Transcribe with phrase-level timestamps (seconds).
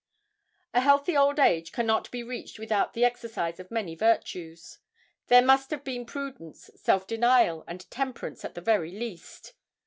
[0.73, 4.79] A healthy old age cannot be reached without the exercise of many virtues.
[5.27, 9.53] There must have been prudence, self denial, and temperance at the very least.